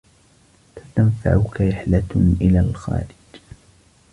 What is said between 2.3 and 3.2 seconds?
إلى الخارج.